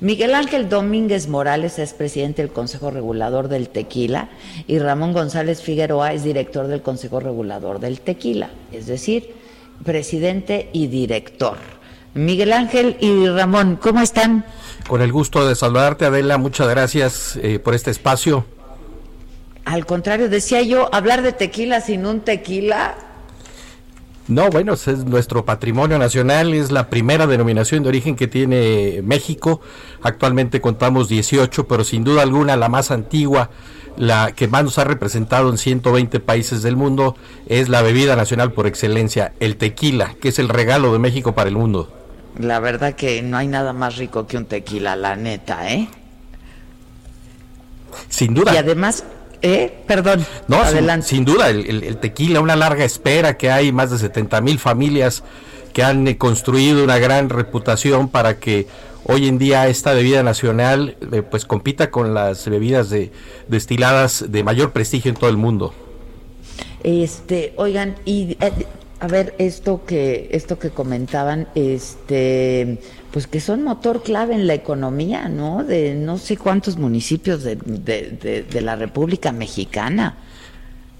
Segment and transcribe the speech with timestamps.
[0.00, 4.28] Miguel Ángel Domínguez Morales es presidente del Consejo Regulador del Tequila
[4.66, 9.34] y Ramón González Figueroa es director del Consejo Regulador del Tequila, es decir,
[9.84, 11.56] presidente y director.
[12.12, 14.44] Miguel Ángel y Ramón, ¿cómo están?
[14.86, 18.44] Con el gusto de saludarte, Adela, muchas gracias eh, por este espacio.
[19.64, 22.94] Al contrario, decía yo, hablar de tequila sin un tequila
[24.28, 29.60] no, bueno, es nuestro patrimonio nacional, es la primera denominación de origen que tiene México.
[30.02, 33.50] Actualmente contamos 18, pero sin duda alguna la más antigua,
[33.96, 38.52] la que más nos ha representado en 120 países del mundo, es la bebida nacional
[38.52, 41.92] por excelencia, el tequila, que es el regalo de México para el mundo.
[42.36, 45.88] La verdad que no hay nada más rico que un tequila, la neta, ¿eh?
[48.08, 48.52] Sin duda.
[48.52, 49.04] Y además
[49.42, 49.82] ¿Eh?
[49.86, 50.24] Perdón.
[50.48, 51.06] No, adelante.
[51.06, 55.22] Sin, duda, el, tequila, una larga espera que hay más de 70 mil familias
[55.72, 58.66] que han eh, construido una gran reputación para que
[59.04, 63.12] hoy en día esta bebida nacional eh, pues compita con las bebidas de,
[63.48, 65.74] destiladas de mayor prestigio en todo el mundo.
[66.82, 68.36] Este, oigan, y
[68.98, 72.78] a ver, esto que, esto que comentaban, este,
[73.10, 75.64] pues que son motor clave en la economía, ¿no?
[75.64, 80.16] De no sé cuántos municipios de, de, la República Mexicana.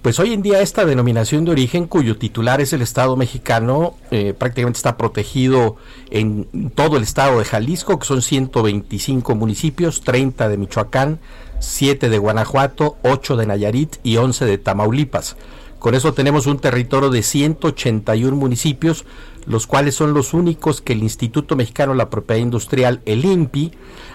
[0.03, 4.35] Pues hoy en día esta denominación de origen, cuyo titular es el Estado mexicano, eh,
[4.35, 5.77] prácticamente está protegido
[6.11, 11.19] en todo el estado de Jalisco, que son 125 municipios, 30 de Michoacán,
[11.59, 15.37] 7 de Guanajuato, 8 de Nayarit y 11 de Tamaulipas.
[15.87, 19.05] Con eso tenemos un territorio de 181 municipios,
[19.47, 23.71] los cuales son los únicos que el Instituto Mexicano de la Propiedad Industrial, el INPI,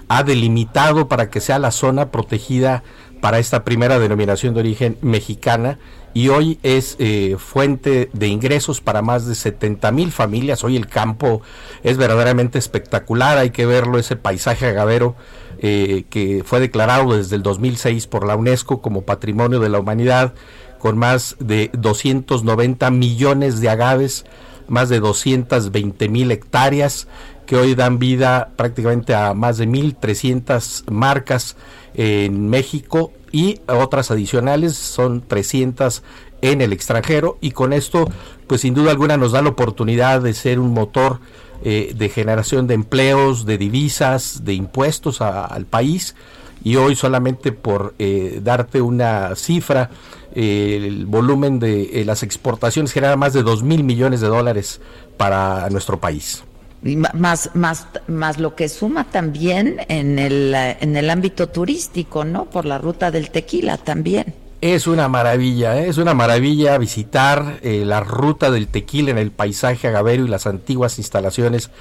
[0.10, 2.84] ha delimitado para que sea la zona protegida
[3.22, 5.80] para esta primera denominación de origen mexicana.
[6.14, 10.66] Y hoy es eh, fuente de ingresos para más de 70 mil familias.
[10.66, 11.42] Hoy el campo
[11.84, 15.16] es verdaderamente espectacular, hay que verlo, ese paisaje agavero
[15.60, 20.34] eh, que fue declarado desde el 2006 por la UNESCO como Patrimonio de la Humanidad
[20.82, 24.26] con más de 290 millones de agaves,
[24.68, 27.08] más de 220 mil hectáreas
[27.46, 31.56] que hoy dan vida prácticamente a más de 1.300 marcas
[31.94, 36.02] en México y otras adicionales son 300
[36.42, 38.10] en el extranjero y con esto
[38.48, 41.20] pues sin duda alguna nos da la oportunidad de ser un motor
[41.64, 46.16] eh, de generación de empleos, de divisas, de impuestos al país
[46.64, 49.90] y hoy solamente por eh, darte una cifra,
[50.34, 54.80] el volumen de eh, las exportaciones genera más de 2 mil millones de dólares
[55.18, 56.44] para nuestro país.
[56.84, 62.46] Y más, más, más lo que suma también en el, en el ámbito turístico, ¿no?
[62.46, 64.34] Por la ruta del tequila también.
[64.62, 65.90] Es una maravilla, ¿eh?
[65.90, 70.98] es una maravilla visitar la ruta del tequila en el paisaje agavero y las antiguas
[70.98, 71.72] instalaciones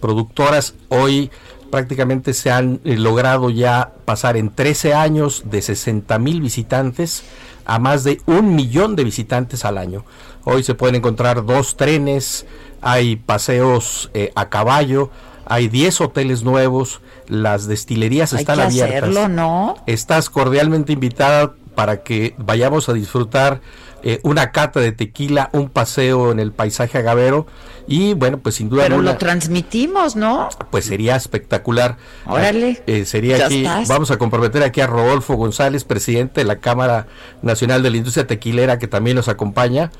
[0.00, 0.74] productoras.
[0.88, 1.30] Hoy
[1.70, 7.22] prácticamente se han eh, logrado ya pasar en 13 años de 60 mil visitantes
[7.64, 10.04] a más de un millón de visitantes al año.
[10.44, 12.46] Hoy se pueden encontrar dos trenes,
[12.80, 15.10] hay paseos eh, a caballo,
[15.46, 19.10] hay 10 hoteles nuevos, las destilerías están que abiertas.
[19.10, 19.76] Hacerlo, ¿no?
[19.86, 23.60] Estás cordialmente invitada para que vayamos a disfrutar
[24.02, 27.46] eh, una cata de tequila, un paseo en el paisaje agavero
[27.86, 28.84] y bueno, pues sin duda.
[28.84, 30.48] Pero lo transmitimos, ¿no?
[30.70, 31.98] Pues sería espectacular.
[32.26, 32.82] Órale.
[32.86, 37.08] Eh, sería aquí, vamos a comprometer aquí a Rodolfo González, presidente de la Cámara
[37.42, 39.90] Nacional de la Industria Tequilera, que también nos acompaña,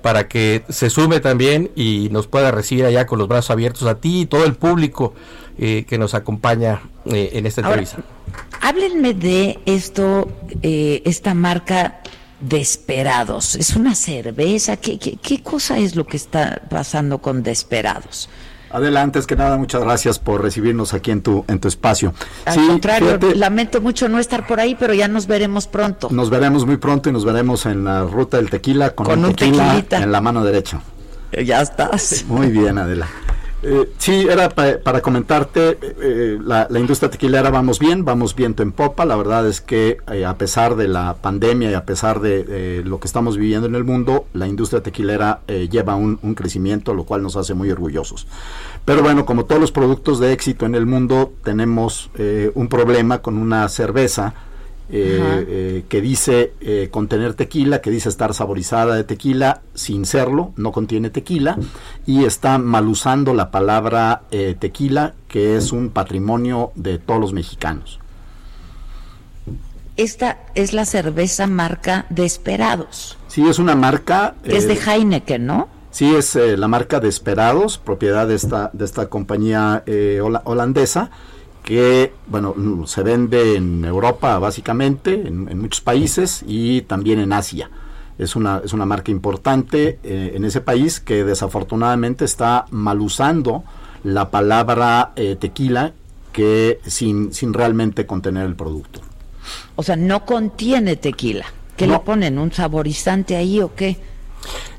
[0.00, 3.96] para que se sume también y nos pueda recibir allá con los brazos abiertos a
[3.96, 5.12] ti y todo el público
[5.58, 7.98] eh, que nos acompaña en esta entrevista.
[8.62, 10.30] háblenme de esto,
[10.62, 11.99] esta marca
[12.40, 13.54] Desperados.
[13.54, 14.76] ¿Es una cerveza?
[14.76, 18.28] ¿Qué, qué, cosa es lo que está pasando con Desperados?
[18.70, 22.14] Adelante, antes que nada, muchas gracias por recibirnos aquí en tu, en tu espacio.
[22.44, 26.08] Al contrario, lamento mucho no estar por ahí, pero ya nos veremos pronto.
[26.10, 29.84] Nos veremos muy pronto y nos veremos en la ruta del tequila con, un tequila
[29.90, 30.80] en la mano derecha.
[31.32, 32.24] Ya estás.
[32.28, 33.08] Muy bien, Adela.
[33.62, 39.04] Eh, sí, era para comentarte, eh, la, industria tequilera vamos bien, vamos viento en popa,
[39.04, 43.00] la verdad es que eh, a pesar de la pandemia y a pesar de lo
[43.00, 47.22] que estamos viviendo en el mundo, la industria tequilera lleva un, un, crecimiento, lo cual
[47.22, 48.26] nos hace muy orgullosos.
[48.86, 52.10] Pero bueno, como todos los productos de éxito en el mundo, tenemos
[52.54, 54.34] un problema con una cerveza
[54.92, 60.52] eh, eh, que dice eh, contener tequila, que dice estar saborizada de tequila, sin serlo,
[60.56, 61.56] no contiene tequila,
[62.06, 64.22] y está mal usando la palabra
[64.58, 68.00] tequila, que es un patrimonio de todos los mexicanos.
[69.96, 73.16] Esta es la cerveza marca Desperados.
[73.28, 74.34] Sí, es una marca...
[74.44, 75.68] Es de Heineken, ¿no?
[75.90, 79.84] Sí, es la marca Desperados, propiedad de esta, de esta compañía
[80.44, 81.10] holandesa
[81.62, 82.54] que bueno
[82.86, 87.70] se vende en Europa básicamente, en, muchos países y también en Asia.
[88.18, 93.64] Es una, es una marca importante eh, en ese país que desafortunadamente está mal usando
[94.04, 95.94] la palabra eh, tequila
[96.32, 99.00] que sin, sin realmente contener el producto.
[99.76, 101.46] O sea, no contiene tequila.
[101.76, 102.38] ¿Qué le ponen?
[102.38, 103.96] ¿Un saborizante ahí o qué?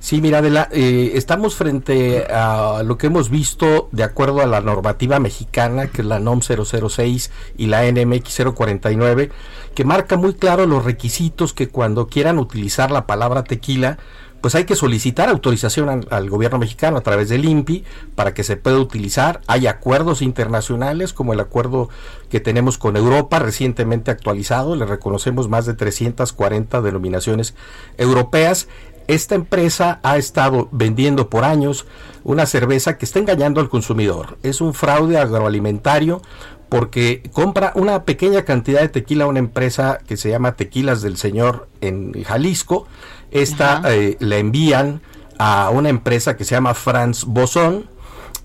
[0.02, 5.20] Sí, mira, eh, estamos frente a lo que hemos visto de acuerdo a la normativa
[5.20, 9.30] mexicana, que es la NOM 006 y la NMX 049,
[9.76, 14.00] que marca muy claro los requisitos que cuando quieran utilizar la palabra tequila,
[14.42, 18.58] pues hay que solicitar autorización al, gobierno mexicano a través del INPI para que se
[18.58, 19.42] pueda utilizar.
[19.46, 21.90] Hay acuerdos internacionales como el acuerdo
[22.30, 27.54] que tenemos con Europa recientemente actualizado, le reconocemos más de 340 denominaciones
[27.98, 28.68] europeas
[29.08, 31.86] esta empresa ha estado vendiendo por años
[32.24, 34.38] una cerveza que está engañando al consumidor.
[34.44, 36.22] Es un fraude agroalimentario
[36.70, 41.18] porque compra una pequeña cantidad de tequila a una empresa que se llama Tequilas del
[41.18, 42.88] Señor en Jalisco.
[43.30, 45.02] Esta eh, la envían
[45.38, 47.90] a una empresa que se llama Franz Boson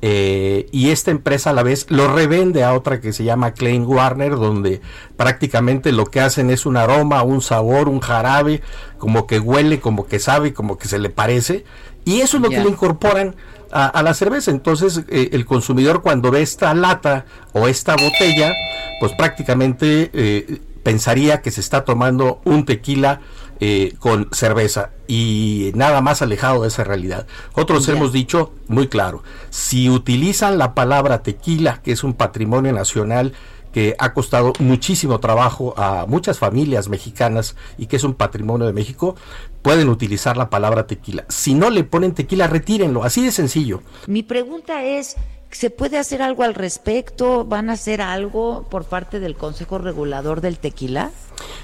[0.02, 3.86] eh, y esta empresa a la vez lo revende a otra que se llama Klein
[3.86, 4.80] Warner, donde
[5.16, 8.62] prácticamente lo que hacen es un aroma, un sabor, un jarabe,
[8.98, 11.64] como que huele, como que sabe, como que se le parece,
[12.04, 13.34] y eso es lo que le incorporan
[13.72, 14.50] a, la cerveza.
[14.50, 18.54] Entonces, eh, el consumidor cuando ve esta lata o esta botella,
[19.00, 23.20] pues prácticamente eh, pensaría que se está tomando un tequila
[23.58, 27.26] eh, con cerveza y nada más alejado de esa realidad.
[27.54, 33.32] Otros hemos dicho muy claro, si utilizan la palabra tequila, que es un patrimonio nacional,
[33.72, 38.72] que ha costado muchísimo trabajo a muchas familias mexicanas y que es un patrimonio de
[38.72, 39.16] México,
[39.62, 41.24] pueden utilizar la palabra tequila.
[41.28, 43.82] Si no le ponen tequila, retírenlo, así de sencillo.
[44.06, 45.16] Mi pregunta es,
[45.50, 47.44] ¿se puede hacer algo al respecto?
[47.44, 51.10] ¿Van a hacer algo por parte del Consejo Regulador del Tequila?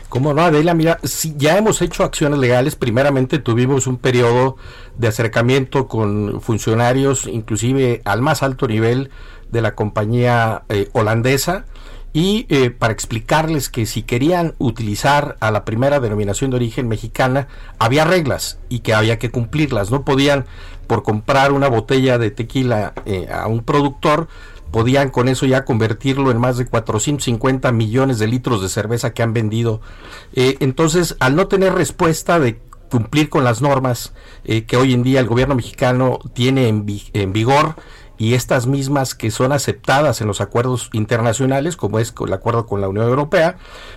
[0.09, 2.77] Como no, Adela, mira, si ya hemos hecho acciones legales.
[2.77, 4.57] Primeramente tuvimos un periodo
[4.97, 9.11] de acercamiento con funcionarios, inclusive al más alto nivel
[9.51, 11.67] de la compañía eh, holandesa,
[12.13, 17.49] y eh, para explicarles que si querían utilizar a la primera denominación de origen mexicana,
[17.79, 19.91] había reglas y que había que cumplirlas.
[19.91, 20.45] No podían,
[20.87, 24.29] por comprar una botella de tequila eh, a un productor,
[24.71, 29.23] podían con eso ya convertirlo en más de 450 millones de litros de cerveza que
[29.23, 29.81] han vendido.
[30.35, 32.61] Eh, entonces, al no tener respuesta de
[32.91, 34.13] cumplir con las normas
[34.45, 36.85] eh, que hoy en día el gobierno mexicano tiene en,
[37.15, 37.77] en, vigor
[38.23, 42.81] y estas mismas que son aceptadas en los acuerdos internacionales, como es el acuerdo con
[42.81, 43.57] la Unión Europea,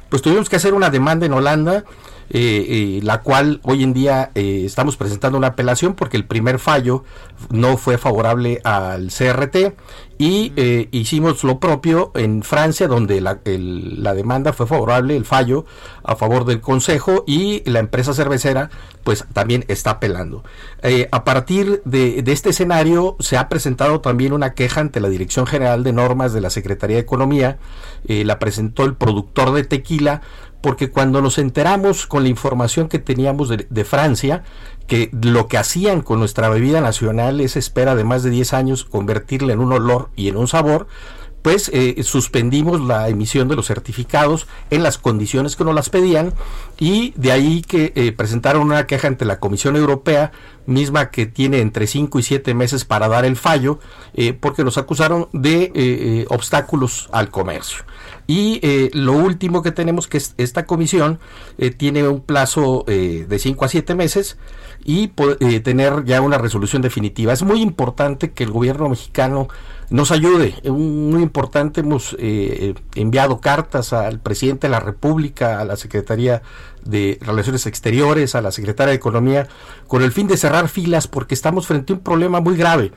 [0.10, 1.83] pues tuvimos que hacer una demanda en Holanda
[2.30, 7.04] eh, la cual hoy en día eh, estamos presentando una apelación porque el primer fallo
[7.51, 9.75] no fue favorable al CRT
[10.18, 13.36] y eh, hicimos lo propio en Francia donde la,
[14.16, 15.66] demanda fue favorable, el fallo
[16.04, 18.71] a favor del Consejo y la empresa cervecera
[19.04, 20.44] pues también está apelando.
[21.11, 25.45] a partir de, de, este escenario se ha presentado también una queja ante la Dirección
[25.45, 27.59] General de Normas de la Secretaría de Economía,
[28.07, 30.21] la presentó el productor de tequila
[30.66, 34.42] porque cuando nos enteramos con la información que teníamos de, Francia,
[34.88, 38.84] que lo que hacían con nuestra bebida nacional es espera de más de 10 años
[38.84, 40.88] convertirla en un olor y en un sabor,
[41.44, 46.34] pues eh, suspendimos la emisión de los certificados en las condiciones que nos las pedían
[46.80, 50.31] y de ahí que eh, presentaron una queja ante la Comisión Europea,
[50.66, 53.80] misma que tiene entre 5 y 7 meses para dar el fallo,
[54.14, 57.86] eh, porque nos acusaron de obstáculos al comercio.
[58.28, 61.19] Y eh, lo último que tenemos que es esta comisión
[61.57, 64.38] eh, tiene un plazo eh, de 5 a 7 meses
[64.84, 67.34] y tener ya una resolución definitiva.
[67.34, 69.48] Es muy importante que el gobierno mexicano
[69.90, 70.54] nos ayude.
[70.64, 76.44] Muy importante, hemos enviado cartas al presidente de la República, a la Secretaría
[76.85, 79.47] de Relaciones Exteriores, a la Secretaria de Economía,
[79.87, 82.92] con el fin de cerrar filas porque estamos frente a un problema muy grave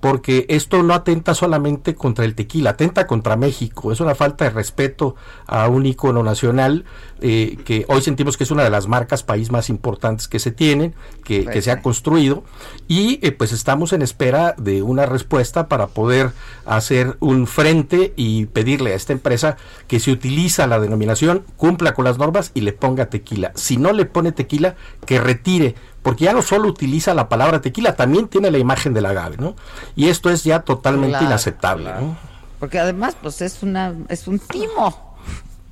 [0.00, 3.92] porque esto no atenta solamente contra el tequila, atenta contra México.
[3.92, 5.14] Es una falta de respeto
[5.46, 6.84] a un icono nacional
[7.20, 10.52] eh, que hoy sentimos que es una de las marcas país más importantes que se
[10.52, 12.44] tienen, que, que se ha construido,
[12.88, 16.32] y eh, pues estamos en espera de una respuesta para poder
[16.64, 22.04] hacer un frente y pedirle a esta empresa que si utiliza la denominación cumpla con
[22.04, 23.52] las normas y le ponga tequila.
[23.54, 27.96] Si no le pone tequila, que retire porque ya no solo utiliza la palabra tequila,
[27.96, 29.54] también tiene la imagen del agave, ¿no?
[29.96, 32.16] Y esto es ya totalmente inaceptable, ¿no?
[32.58, 35.16] Porque además, pues es una, es un timo.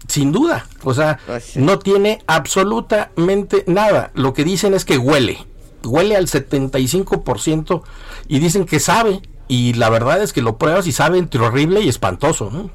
[0.06, 4.10] Sin duda, o sea, pues no tiene absolutamente nada.
[4.14, 5.46] Lo que dicen es que huele,
[5.84, 7.82] huele al 75%
[8.26, 11.82] y dicen que sabe, y la verdad es que lo pruebas y sabe entre horrible
[11.82, 12.70] y espantoso, ¿no?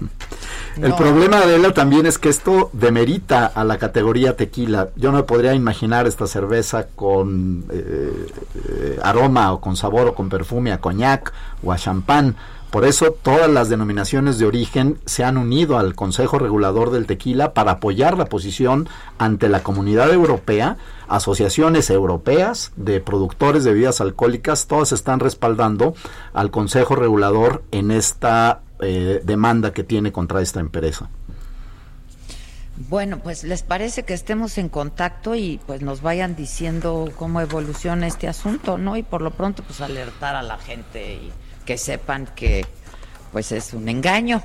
[0.76, 4.90] El problema de ella también es que esto demerita a la categoría tequila.
[4.96, 8.26] Yo no podría imaginar esta cerveza con eh,
[8.68, 12.36] eh, aroma o con sabor o con perfume a coñac o a champán.
[12.70, 17.52] Por eso todas las denominaciones de origen se han unido al Consejo Regulador del Tequila
[17.52, 18.88] para apoyar la posición
[19.18, 20.76] ante la comunidad europea,
[21.08, 25.94] asociaciones europeas de productores de bebidas alcohólicas, todas están respaldando
[26.32, 31.08] al Consejo Regulador en esta eh, demanda que tiene contra esta empresa.
[32.88, 38.06] Bueno, pues les parece que estemos en contacto y pues nos vayan diciendo cómo evoluciona
[38.06, 38.96] este asunto, ¿no?
[38.96, 41.30] Y por lo pronto pues alertar a la gente y
[41.66, 42.64] que sepan que
[43.32, 44.42] pues es un engaño.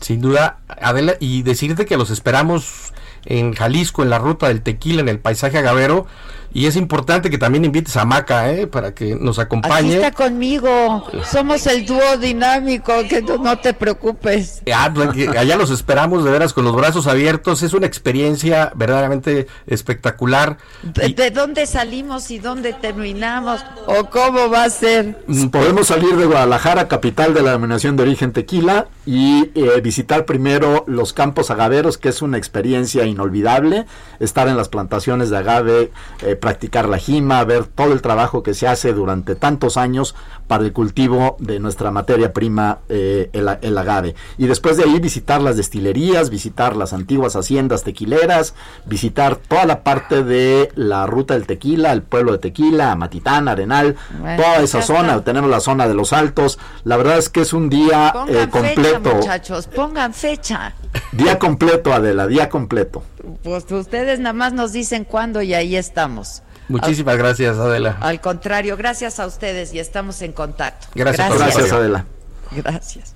[0.00, 2.92] Sin duda, Adela, y decirte que los esperamos
[3.24, 6.06] en Jalisco, en la ruta del tequila, en el paisaje agavero,
[6.54, 8.66] y es importante que también invites a Maca, ¿eh?
[8.66, 9.88] Para que nos acompañe.
[9.88, 11.06] Aquí está conmigo.
[11.30, 14.62] Somos el dúo dinámico, que no te preocupes.
[14.72, 14.92] Ah,
[15.38, 17.62] allá los esperamos de veras con los brazos abiertos.
[17.62, 20.58] Es una experiencia verdaderamente espectacular.
[20.82, 23.64] ¿De, dónde salimos y dónde terminamos?
[23.86, 25.22] ¿O cómo va a ser?
[25.26, 30.26] Mm, podemos salir de Guadalajara, capital de la denominación de origen tequila, y eh, visitar
[30.26, 33.86] primero los campos agaveros, que es una experiencia inolvidable.
[34.20, 35.92] Estar en las plantaciones de agave.
[36.22, 40.16] Eh, practicar la jima, ver todo el trabajo que se hace durante tantos años
[40.48, 44.16] para el cultivo de nuestra materia prima, eh, el, agave.
[44.38, 48.56] Y después de ahí visitar las destilerías, visitar las antiguas haciendas tequileras,
[48.86, 53.94] visitar toda la parte de la ruta del tequila, el pueblo de Tequila, Matitán, Arenal,
[54.36, 55.22] toda esa zona.
[55.22, 56.58] Tenemos la zona de los altos.
[56.82, 59.14] La verdad es que es un día eh, completo.
[59.14, 60.74] muchachos, pongan fecha.
[61.12, 63.04] Día completo, Adela, día completo.
[63.42, 66.42] Pues ustedes nada más nos dicen cuándo y ahí estamos.
[66.68, 67.98] Muchísimas gracias, Adela.
[68.00, 70.88] Al contrario, gracias a ustedes y estamos en contacto.
[70.94, 72.06] Gracias, gracias, gracias Adela.
[72.50, 73.14] Gracias.